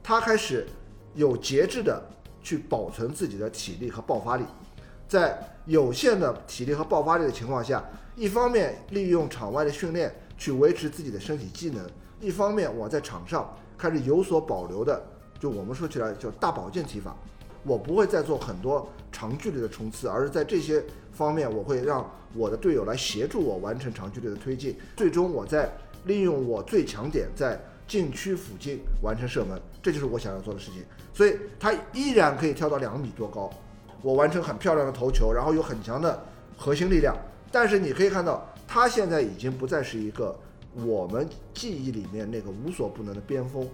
[0.02, 0.66] 他开始
[1.14, 2.02] 有节制的
[2.42, 4.46] 去保存自己的体力和爆发力，
[5.08, 7.84] 在有限的体力和爆发力的情况下，
[8.16, 11.86] 一方面利用场外的训练去维持自己的身体机能，
[12.20, 15.02] 一方面我在场上开始有所保留的，
[15.40, 17.16] 就我们说起来叫大保健踢法。
[17.66, 24.76] 我不会再做很多长距离的冲刺，而是在这些方面，我会让我的队友来协助我完成长距离的推进。
[24.98, 25.70] 最终，我再
[26.06, 30.84] 利用我最强点在禁区附近完成射门，这就是我想要做的事情。
[31.14, 33.50] 所以，他依然可以跳到两米多高，
[34.02, 36.26] 我完成很漂亮的头球，然后有很强的
[36.58, 37.16] 核心力量。
[37.52, 40.36] 但是你可以看到，他现在已经不再是一个
[40.84, 43.70] 我们记忆里面那个无所不能的边锋，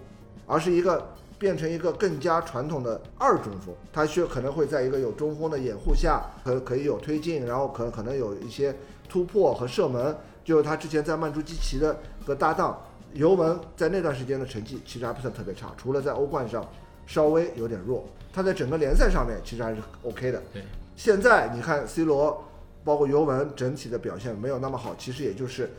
[0.46, 3.74] 而是一个变成一个更加传统的二中锋。
[3.92, 8.76] 他需要可能会在一个有中锋的掩护下，可可以有推进，然后可可能有一些
[9.08, 10.14] 突破和射门。
[10.42, 12.78] 就是他之前在曼朱基奇的个搭档
[13.12, 16.66] 尤文，在那段时间的成绩其实还不算特别差，除了在欧冠上
[17.06, 20.42] 稍微有点弱，他在整个联赛上面其实还是 OK 的。
[20.52, 20.62] 对，
[20.96, 22.42] 现在你看 C 罗，
[22.84, 25.70] 包括尤文整体的表现没有那么好，其实也就是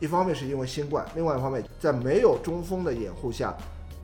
[0.00, 3.56] 一方面是因为新冠，另外一方面在没有中锋的掩护下，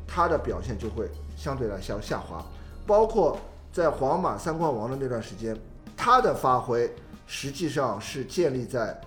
[0.06, 2.44] 他的表现就会相对来下下滑。
[2.86, 3.38] 包括
[3.72, 5.56] 在皇马三冠王的那段时间，
[5.96, 6.90] 他的发挥
[7.26, 8.98] 实际上是建立在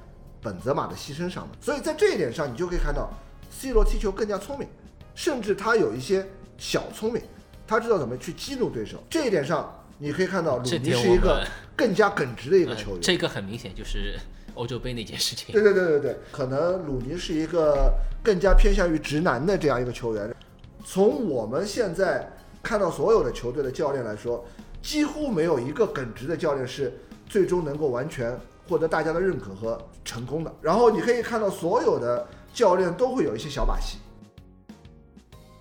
[0.42, 1.58] 本泽马的牺牲上的。
[1.62, 3.10] 所以在这一点上，你就可以看到
[3.50, 4.68] C 罗踢球更加聪明，
[5.16, 6.26] 甚至他有一些
[6.58, 7.22] 小聪明，
[7.66, 9.02] 他知道怎么去激怒对手。
[9.10, 12.96] 这一点上，你可以看到鲁尼是一个更加耿直的一个球员。
[12.98, 14.20] 呃这个很明显就是
[14.56, 15.54] 欧洲杯那件事情。
[15.54, 20.36] 对对对对对，可能鲁尼是一个更加偏向于直男的这样一个球员。
[20.92, 22.28] 从我们现在
[22.64, 24.44] 看到所有的球队的教练来说，
[24.82, 26.92] 几乎没有一个耿直的教练是
[27.28, 28.36] 最终能够完全
[28.68, 30.52] 获得大家的认可和成功的。
[30.64, 34.00] 然后你可以看到，所有的教练都会有一些小把戏。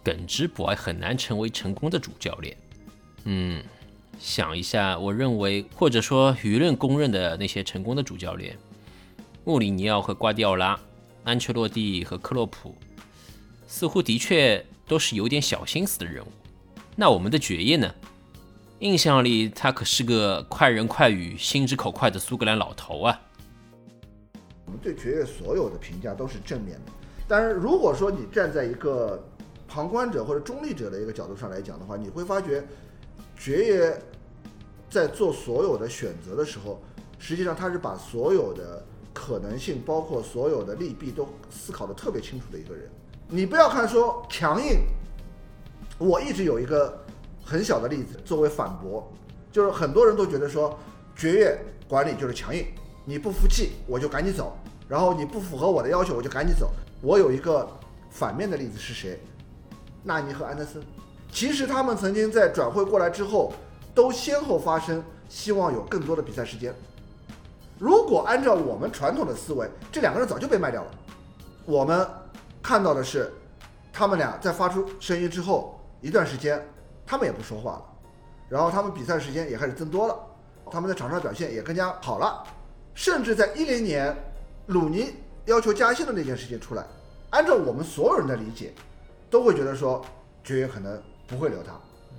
[0.03, 2.57] 耿直 boy 很难成为成功的主教练。
[3.25, 3.63] 嗯，
[4.19, 8.57] 想一下，我认为或者说舆论公认的那些成功的主教练，
[9.45, 10.81] 穆里尼奥和瓜迪奥拉、
[11.25, 12.75] 安切洛蒂和克洛普，
[13.67, 16.29] 似乎的确都是有点小心思的人物。
[16.97, 17.95] 那我们的爵爷呢？
[18.81, 23.21] 印象里他可是个快人快语、心直口快的苏格兰老头啊。
[24.65, 26.93] 我们对爵爷所有的评价都是正面的，
[27.27, 29.21] 但是如果说你站在一个
[29.67, 32.65] 旁观者或者中立者的一个角度上来讲的话，你会发觉
[33.37, 34.03] 爵爷
[34.89, 36.81] 在做所有的选择的时候，
[37.19, 42.89] 实际上他是把所有的可能性，包括所有的利弊都思考的特别清楚的一个人。
[43.31, 44.81] 你不要看说强硬，
[45.99, 47.05] 我一直有一个
[47.45, 49.07] 很小的例子作为反驳，
[49.53, 50.79] 就是很多人都觉得说
[51.15, 52.65] 爵爷管理就是强硬，
[53.05, 54.57] 你不服气我就赶紧走，
[54.89, 56.71] 然后你不符合我的要求我就赶紧走。
[57.03, 57.69] 我有一个
[58.09, 59.21] 反面的例子是谁？
[60.03, 60.83] 纳尼和安德森。
[61.31, 63.53] 其实他们曾经在转会过来之后，
[63.95, 66.75] 都先后发声，希望有更多的比赛时间。
[67.79, 70.91] 如果按照我们传统的思维，这两个人早就被卖掉了。
[71.67, 72.09] 我们
[72.63, 73.33] 看到的是，
[73.93, 76.63] 他们俩在发出声音之后一段时间，
[77.07, 77.83] 他们也不说话了，
[78.49, 80.17] 然后他们比赛时间也开始增多了，
[80.71, 82.45] 他们在场上表现也更加好了，
[82.95, 84.15] 甚至在一零年
[84.67, 85.15] 鲁尼
[85.47, 86.85] 要求加薪的那件事情出来，
[87.31, 88.73] 按照我们所有人的理解，
[89.31, 90.05] 都会觉得说
[90.45, 91.73] 爵爷可能不会留他，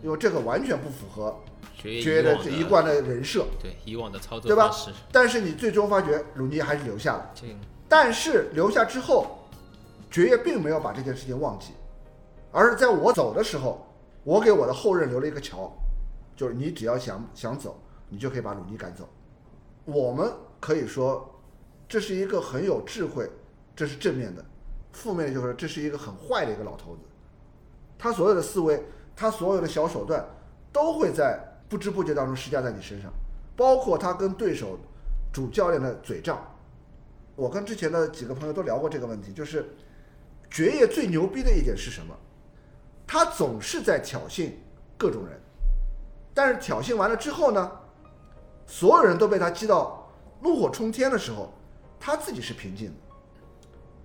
[0.04, 1.36] 因为这个完全不符合
[1.78, 3.46] 爵爵爷的这一贯的人设。
[3.62, 4.72] 对以往的操作对吧，
[5.12, 7.32] 但是你最终发觉鲁尼还是留下了，
[7.88, 9.39] 但是留下之后，
[10.10, 11.74] 爵爷并没有把这件事情忘记，
[12.52, 13.86] 而是在我走的时候，
[14.24, 15.72] 我给我的后任留了一个桥，
[16.36, 19.08] 就是你只要想想走，你就可以把鲁尼赶走。
[19.86, 21.40] 我们可以说，
[21.88, 23.30] 这是一个很有智慧，
[23.76, 24.42] 这是正面的；
[24.92, 27.02] 负面的就是这是一个很坏的一个老头子。
[27.98, 28.84] 他所有的思维，
[29.16, 30.26] 他所有的小手段，
[30.72, 33.12] 都会在不知不觉当中施加在你身上，
[33.56, 34.78] 包括他跟对手
[35.32, 36.40] 主教练的嘴仗。
[37.36, 39.70] 我跟之前的几个朋友都聊过这个问题，就是
[40.50, 42.16] 爵爷最牛逼的一点是什么？
[43.06, 44.52] 他总是在挑衅
[44.98, 45.40] 各种人，
[46.34, 47.72] 但是挑衅完了之后呢，
[48.68, 50.08] 所有人都被他激到
[50.40, 51.52] 怒火冲天的时候，
[52.00, 52.94] 他自己是平静的，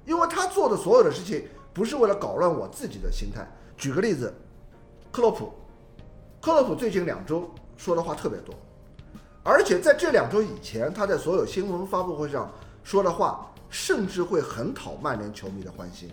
[0.04, 3.46] 因为他做的所有的事情不是为了搞乱我自己的心态。
[3.76, 4.32] 举个例子，
[5.12, 5.52] 克洛普，
[6.40, 8.54] 克洛普最近两周说的话特别多，
[9.42, 12.50] 而且在这两周以前，他在所有新闻发布会上
[12.82, 16.10] 说的话，甚至会很讨曼联球迷的欢心。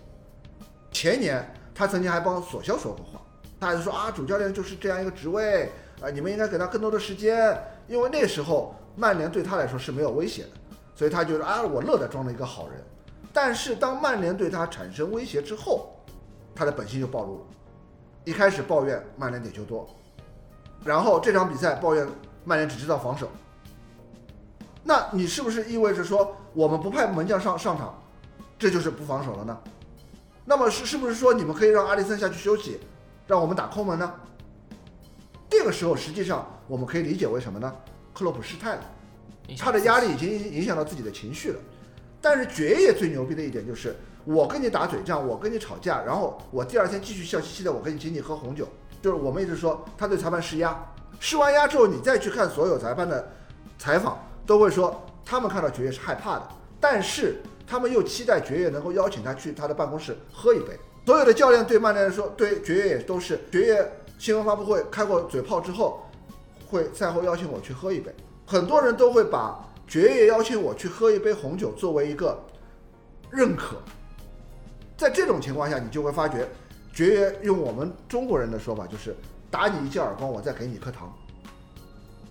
[0.92, 3.20] 前年他曾经还帮索肖说过话，
[3.58, 10.50] 他还说啊，主教练就是这样一个职位啊，你们应该给他更多的时间，因为那时候曼联对他来说是没有威胁的，
[10.94, 12.76] 所以他觉得啊，我乐得装了一个好人。
[13.32, 15.96] 但是当曼联对他产生威胁之后，
[16.54, 17.44] 他的本性就暴露了。
[18.24, 19.88] 一开始抱怨曼联点球多，
[20.84, 22.06] 然后这场比赛抱怨
[22.44, 23.28] 曼联只知道防守。
[24.84, 27.98] 那你是不是意味着说我们不派门将上上场，
[28.58, 29.58] 这就是不防守了呢？
[30.44, 32.80] 那么是是不是说你们可以让阿里森下去休息，
[33.26, 34.12] 让我们打空门呢？
[35.48, 37.72] 这个时候实际上我们可以理解为什么呢？
[38.14, 38.82] 克洛普失态了，
[39.58, 41.58] 他的压力已经影响到自己的情绪了。
[42.20, 48.68] 但是爵爷最牛逼的一点就是，我跟你打嘴仗，我跟你吵架，然后我第二天继续笑嘻嘻的，我跟你请你喝红酒。
[49.00, 50.76] 就是我们一直说他对裁判施压，
[51.18, 53.28] 施完压之后，你再去看所有裁判的
[53.78, 56.48] 采访，都会说他们看到爵爷是害怕的，
[56.80, 60.78] 但是他们又期待爵爷能够邀请他去他的办公室喝一杯。
[61.04, 66.02] 所有的教练对曼联来说，对爵爷也都是，爵爷新闻发布会开过嘴炮之后，
[66.68, 68.14] 会赛后邀请我去喝一杯。
[68.46, 72.40] 很多人都会把爵爷邀请我去喝一杯红酒作为一个
[73.30, 73.76] 认可。
[74.96, 76.46] 在这种情况下，你就会发觉，
[76.92, 79.16] 爵爷用我们中国人的说法就是
[79.50, 81.12] 打你一记耳光，我再给你一颗糖，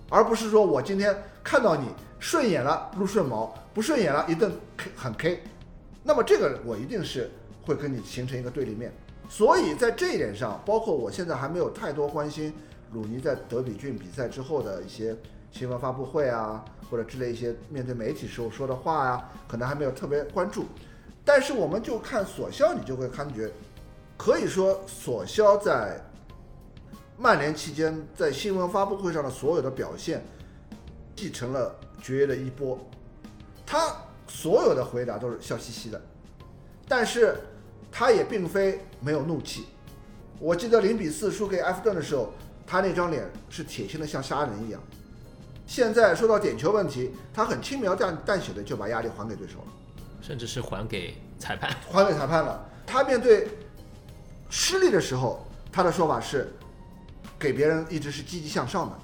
[0.09, 1.13] 而不是说我今天
[1.43, 1.87] 看到你
[2.21, 5.41] 顺眼了撸顺毛，不顺眼了一顿 K 很 K，
[6.03, 7.31] 那么这个我一定是
[7.65, 8.93] 会跟你形成一个对立面。
[9.27, 12.53] 所以在这一点上，包括我现在还没有太多关心
[12.93, 15.17] 鲁尼在德比郡比赛之后的一些
[15.51, 20.65] 新闻发布会啊，或者之类一些面对媒体时候说的话呀、可能还没有特别关注。
[21.25, 23.49] 但是我们就看索肖，你就会感觉，
[24.15, 25.99] 可以说索肖在
[27.17, 30.23] 曼联期间在新闻发布会上的所有的表现，
[31.21, 32.79] 继承了爵爷的衣钵。
[33.63, 33.95] 他
[34.27, 36.01] 所有的回答都是笑嘻嘻的，
[36.87, 37.37] 但是
[37.91, 39.67] 他也并非没有怒气。
[40.39, 42.33] 我记得零比四输给埃弗顿的时候，
[42.65, 44.81] 他那张脸是铁青的像杀人一样。
[45.67, 49.67] 现在说到点球问题，他很轻描淡淡写的就把压力还给对手了。
[50.23, 51.69] 甚至是还给裁判。
[51.91, 52.67] 还给裁判了。
[52.87, 53.47] 他面对
[54.49, 56.51] 失利的时候，他的说法是
[57.37, 58.95] 给别人一直是积极向上的，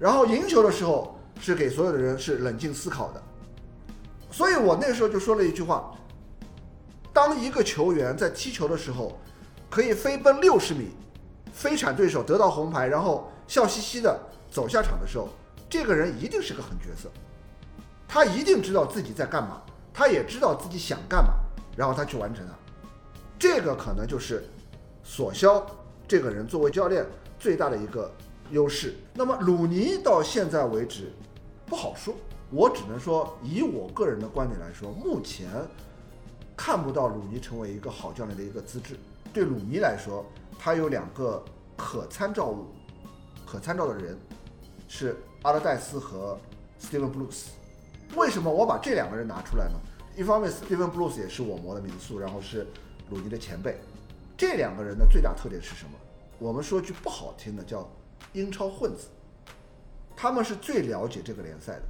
[0.00, 3.22] 然后赢球的时候是给所有的人是冷静思考的。
[4.30, 5.94] 所以我那时候就说了一句话：
[7.12, 9.18] 当一个球员在踢球的时候，
[9.70, 10.90] 可以飞奔六十米，
[11.52, 14.18] 飞铲对手得到红牌，然后笑嘻嘻的
[14.50, 15.28] 走下场的时候，
[15.68, 17.08] 这个人一定是个狠角色，
[18.08, 19.62] 他一定知道自己在干嘛。
[19.96, 21.34] 他也知道自己想干嘛，
[21.76, 22.52] 然后他去完成它。
[23.38, 24.44] 这个可能就是
[25.04, 25.64] 索肖
[26.08, 27.06] 这个人作为教练
[27.38, 28.12] 最大的一个
[28.50, 28.94] 优势。
[29.14, 31.12] 那么鲁尼到现在为止
[31.66, 32.14] 不好说，
[32.50, 35.48] 我只能说以我个人的观点来说，目前
[36.56, 38.96] 看不到鲁尼成为一个好教练的一个资质。
[39.32, 40.24] 对鲁尼来说，
[40.58, 41.44] 他有两个
[41.76, 42.66] 可参照物，
[43.44, 44.16] 可参照的人
[44.86, 46.38] 是阿德戴斯和
[46.80, 47.50] Steven 布鲁斯。
[48.14, 49.80] 为什么我把这两个人拿出来呢？
[50.16, 52.64] 一方面，Steven Bruce 也是我磨的民宿，然后是
[53.10, 53.80] 鲁尼的前辈，
[54.36, 55.98] 这两个人的最大特点是什么？
[56.38, 57.88] 我们说句不好听的，叫
[58.32, 59.08] 英超混子。
[60.16, 61.82] 他们是最了解这个联赛的，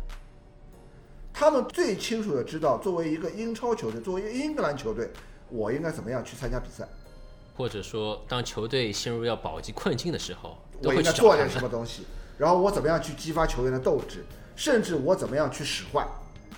[1.32, 5.11] 他们最清楚的知道，作为一个英超球队，作为英格兰球队，
[5.51, 6.89] 我应该怎么样去参加比赛，
[7.55, 11.61] 或者说，当球队陷入要保级困境的时候，我应该做点什。
[11.61, 12.05] 么东西，
[12.39, 14.24] 然后我怎么样去激发球员的斗志，
[14.57, 16.07] 甚至我怎么样去使坏。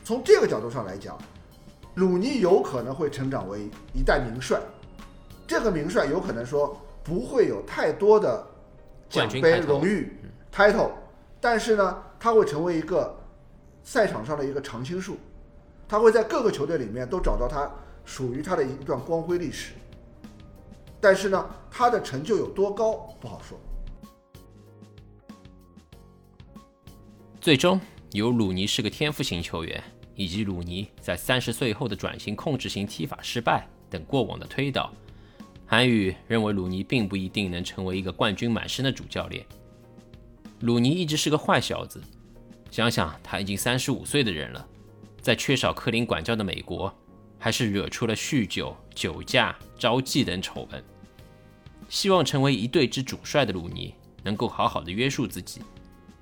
[0.05, 1.18] 从这个角度上来讲，
[1.97, 4.61] 鲁尼有可能会成长为一代名帅，
[5.49, 8.47] 这个名帅有可能说不会有太多的
[9.13, 10.13] 冠军杯荣誉、
[10.53, 10.91] title，
[11.41, 13.19] 但是呢，他会成为一个
[13.83, 15.17] 赛场上的一个常青树，
[15.89, 17.71] 他会在各个球队里面都找到他
[18.05, 19.75] 属于他的一段光辉历史。
[21.01, 23.59] 但是呢，他的成就有多高不好说。
[27.41, 27.81] 最终，
[28.11, 29.81] 由鲁尼是个天赋型球员，
[30.17, 34.93] 以及鲁尼在三十岁后的转型控制型踢法失败等过往的推导，
[35.67, 39.45] 韩宇认为鲁尼并不一定能成为一个冠军满身的主教练。
[40.61, 42.01] 鲁尼一直是个坏小子，
[42.71, 44.67] 想想他已经三十五岁的人了，
[45.21, 46.95] 在缺少克林管教的美国，
[47.39, 50.83] 还是惹出了酗酒、酒驾、招妓等丑闻。
[51.89, 53.93] 希望成为一队之主帅的鲁尼
[54.23, 55.61] 能够好好的约束自己，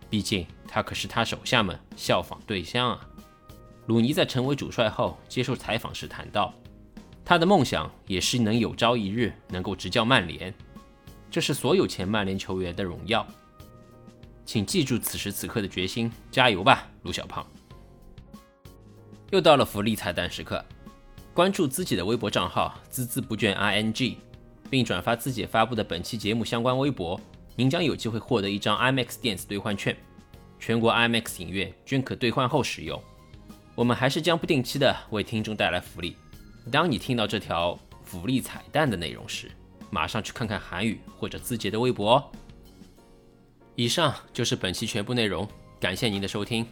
[0.09, 3.09] 毕竟他可是他手下们效仿对象啊。
[3.87, 6.53] 鲁尼在成为主帅后接受采访时谈到，
[7.25, 10.53] 他的梦想也是能有朝一日能够执教曼联，
[11.31, 13.27] 这是所有前曼联球员的荣耀。
[14.45, 17.47] 请记住此时此刻的决心，加油吧，卢小胖！
[19.31, 20.63] 又到了福利彩蛋时刻，
[21.33, 24.17] 关注自己的微博账号“孜孜不倦 ing”，
[24.69, 27.19] 并转发自己发布的本期节目相关微博，
[27.57, 29.97] 您将有机会获得一张 IMAX 电子兑换券，
[30.61, 33.03] 全国 IMAX 影院均可兑换后使用。
[33.75, 36.15] 我们还是将不定期的为听众带来福利。
[36.71, 39.51] 当你听到这条福利彩蛋的内容时，
[39.91, 42.25] 马上去看看韩语或者字节的微博哦。
[43.77, 45.49] 以上就是本期全部内容，
[45.81, 46.67] 感谢您的收听。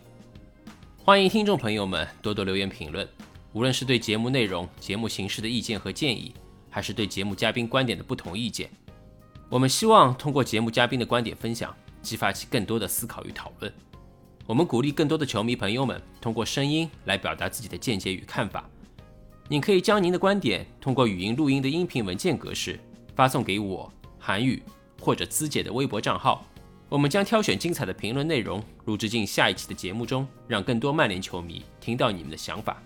[1.05, 3.09] 欢迎听众朋友们多多留言评论，
[3.53, 6.33] 无论是对节目内容、节目形式的意见和建议，
[6.71, 8.71] 还是对节目嘉宾观点的不同意见，
[9.49, 13.73] 我们希望通过节目嘉宾的观点分享，激发起更多的思考与讨论。
[14.47, 18.69] 我们鼓励更多的球迷朋友们通过声音来表达自己的见解与看法。
[19.53, 22.81] 您可以将您的观点通过语音录音的音频文件格式
[23.15, 24.63] 发送给我、韩语
[24.99, 26.47] 或者资姐的微博账号，
[26.89, 32.83] 我们将挑选精彩的评论内容录制进下一期的节目中，让更多曼联球迷听到你们的想法。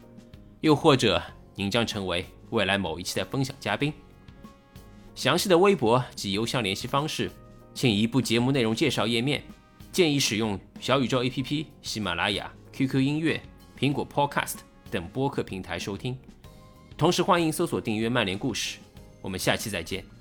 [0.60, 1.22] 又或者
[1.54, 3.92] 您将成为未来某一期的分享嘉宾。
[5.14, 7.30] 详细的微博及邮箱联系方式，
[7.74, 9.40] 请移步节目内容介绍页面。
[9.92, 13.40] 建议使用小宇宙 APP、喜马拉雅、QQ 音乐、
[13.78, 14.56] 苹果 Podcast
[14.90, 16.18] 等播客平台收听。
[16.96, 18.78] 同时欢迎搜索订阅曼联故事。
[19.20, 20.15] 我们下期再见。